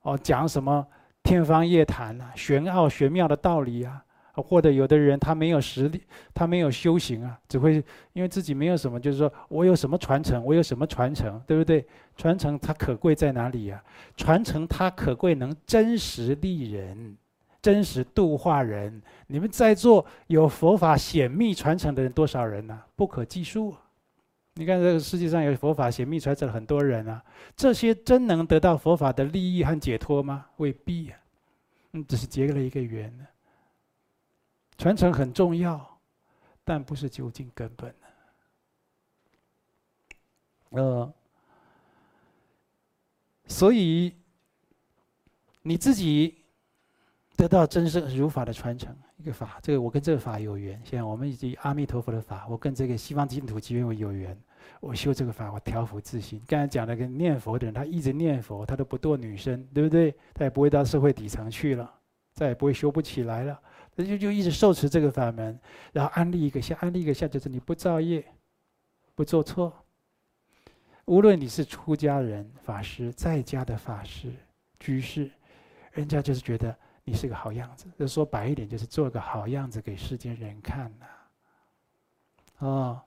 [0.00, 0.84] 哦，讲什么
[1.22, 4.04] 天方夜谭啊，玄奥玄妙的道理啊。
[4.34, 6.02] 或者有的人他没有实力，
[6.32, 7.74] 他没有修行啊，只会
[8.14, 11.86] 因为自己没有什么，就是说我有什么传承，我有什么传承，对不对？
[12.16, 13.80] 传承它可贵在哪里呀？
[14.16, 17.14] 传承它可贵能真实利人，
[17.60, 19.02] 真实度化人。
[19.26, 22.80] 你们在座有佛法显密传承的人多少人呢？
[22.96, 23.74] 不可计数。
[24.54, 27.24] 你看这个世界上有佛法显密传承很多人啊，
[27.56, 30.46] 这些真能得到佛法的利益和解脱吗？
[30.58, 31.18] 未必啊，
[31.92, 33.26] 嗯，只是结了一个缘呢。
[34.76, 35.98] 传承很重要，
[36.64, 37.96] 但不是究竟根本呢。
[40.70, 41.14] 呃，
[43.46, 44.14] 所以
[45.62, 46.42] 你自己
[47.36, 50.80] 得到真正如法的传承，一个法，这个我跟这个法有缘。
[50.84, 54.36] 现在我们以及阿弥陀佛的法，我跟这个西方净土集会有缘。
[54.80, 56.42] 我修这个法，我调伏自心。
[56.44, 60.12] 刚才讲那个念佛的人，他一直念佛，他都不堕女生，对不对？
[60.34, 61.88] 他也不会到社会底层去了，
[62.34, 63.60] 再也不会修不起来了。
[63.96, 65.56] 他就就一直受持这个法门，
[65.92, 68.24] 然后安利一个下，安利一个下就是你不造业，
[69.14, 69.72] 不做错。
[71.04, 74.32] 无论你是出家人、法师、在家的法师、
[74.80, 75.30] 居士，
[75.92, 77.86] 人家就是觉得你是个好样子。
[77.98, 81.06] 就说白一点，就是做个好样子给世间人看呐。
[82.58, 83.00] 哦，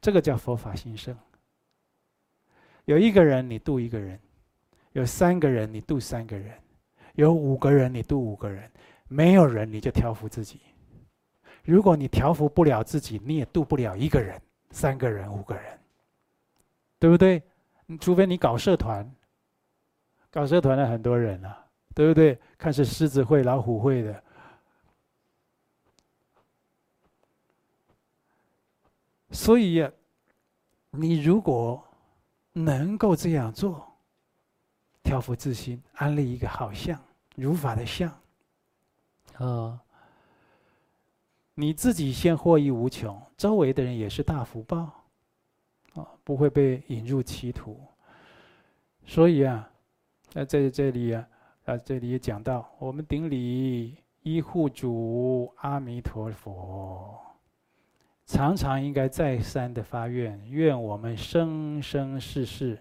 [0.00, 1.16] 这个叫佛法兴盛。
[2.84, 4.18] 有一个人你度一个人，
[4.92, 6.60] 有三个人你度三个人，
[7.14, 8.70] 有五个人你度五个人。
[9.08, 10.60] 没有人，你就调伏自己。
[11.64, 15.78] 如果你调伏不了自己，你也度不了一个人、三个人、五个人，
[16.98, 17.42] 对不对？
[18.00, 19.08] 除非你搞社团，
[20.30, 21.61] 搞社团的很多人啊，
[21.94, 22.38] 对不对？
[22.56, 24.24] 看是狮子会、老虎会的。
[29.30, 29.90] 所以呀，
[30.90, 31.82] 你如果
[32.52, 33.96] 能够这样做，
[35.02, 37.02] 调伏自心，安立一个好相、
[37.34, 38.10] 如法的相。
[39.38, 39.80] 啊、
[41.54, 44.78] 你自己先获益无穷，周围的人也是大福报，
[45.94, 47.80] 啊、不会被引入歧途。
[49.06, 49.68] 所以啊，
[50.28, 51.26] 在这这里啊，
[51.64, 57.16] 啊，这里也讲到，我们顶礼一护主阿弥陀佛，
[58.26, 62.78] 常常应该再三的发愿，愿我们生生世世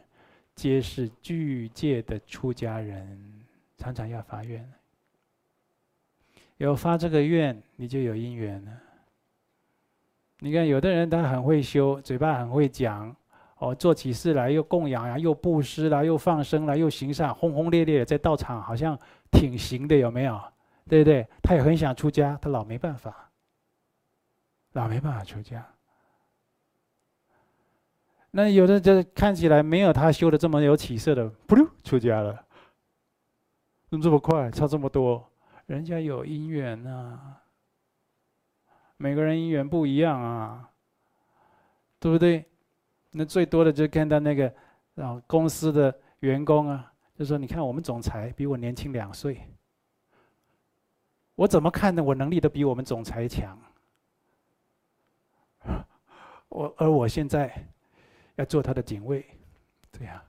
[0.56, 3.44] 皆是具戒的出家人，
[3.78, 4.68] 常常要发愿。
[6.58, 8.72] 有发这个愿，你就有因缘了。
[10.40, 13.16] 你看，有的人他很会修，嘴巴很会讲，
[13.62, 18.98] 哦，做起事来又供养呀，又布施啦，又放生啦，又行善，轰轰烈烈在道场，好像
[19.32, 20.42] 挺行的，有没有？
[20.90, 21.28] 对不对？
[21.44, 23.30] 他也很想出家，他老没办法，
[24.72, 25.64] 老没办法出家。
[28.32, 32.44] 那有的就看起来没有他修的这么有起色的，噗溜出家了，
[33.90, 35.30] 怎么这么快，差这么多？
[35.68, 37.20] 人家有因缘呐，
[38.98, 40.72] 每个人因缘不一样啊，
[42.00, 42.44] 对不对？
[43.12, 44.52] 那最多的就看到那个
[44.96, 49.42] 啊公司的员工啊，就说：“你看我们总裁比我年轻两岁，
[51.36, 52.02] 我怎么看呢？
[52.02, 53.60] 我能力都比我们总裁强。
[56.50, 57.54] 我而我现在
[58.36, 59.26] 要做他的警卫，
[59.92, 60.22] 这样，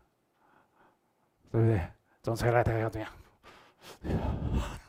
[1.50, 1.80] 对不对？
[2.22, 3.12] 总裁来，他要这样。”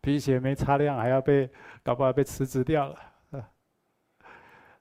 [0.00, 1.50] 皮鞋没擦亮，还要被
[1.82, 2.96] 搞不好被辞职掉了。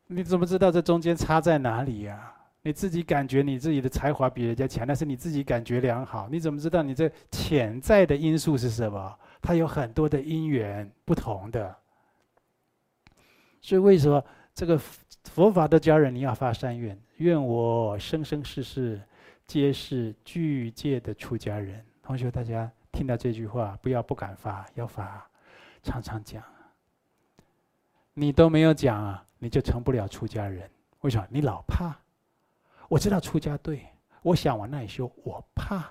[0.08, 2.34] 你怎么知道这中间差在哪里呀？
[2.62, 9.18] 你自己感觉你自己的才华比人家强，但是你自己感觉良好，你怎么知道你这潜在的因素是什么？
[9.42, 11.76] 它有很多的因缘不同的。
[13.62, 14.80] 所以为什么这个
[15.26, 17.00] 佛法的家人你要发善愿？
[17.18, 19.02] 愿我生生世世
[19.46, 21.86] 皆是具戒的出家人。
[22.02, 22.72] 同学，大家。
[22.92, 25.30] 听到这句话，不要不敢发，要发，
[25.84, 26.42] 常常讲。
[28.18, 30.68] 你都没有讲啊，你就成不了出家人。
[31.02, 31.28] 为什么？
[31.30, 31.96] 你老怕。
[32.88, 33.86] 我知道出家对，
[34.22, 35.84] 我想往那里修，我怕，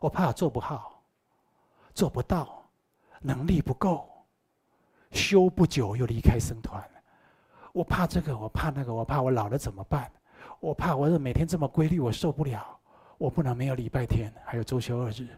[0.00, 1.00] 我怕做不好，
[1.94, 2.68] 做不到，
[3.20, 4.10] 能力不够，
[5.12, 6.82] 修不久又离开僧团。
[7.72, 10.10] 我怕这个，我怕那个，我怕我老了怎么办？
[10.58, 12.76] 我怕我每天这么规律，我受不了。
[13.16, 15.28] 我不能没有礼拜天，还有周休二日。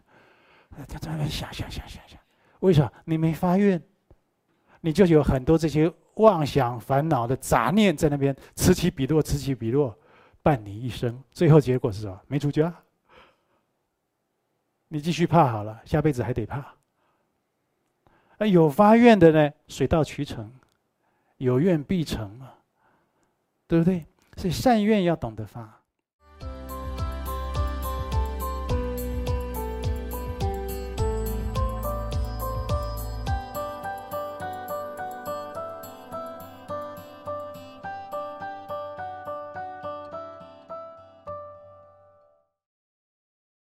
[0.88, 2.18] 他在那想想想想想，
[2.60, 3.82] 为什么你没发愿，
[4.80, 9.96] 你就有很多这些妄想烦恼的杂念在那边此起彼落，此起彼落，
[10.42, 11.22] 伴你一生。
[11.30, 12.20] 最后结果是什么？
[12.26, 12.74] 没出家。
[14.88, 16.74] 你继续怕好了，下辈子还得怕。
[18.38, 19.52] 那有发愿的呢？
[19.68, 20.50] 水到渠成，
[21.36, 22.54] 有愿必成嘛，
[23.66, 24.06] 对不对？
[24.36, 25.79] 所以善愿要懂得发。